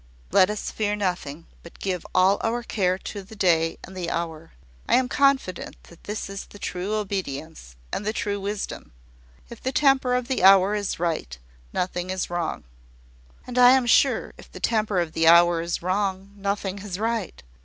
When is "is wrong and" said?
12.09-13.59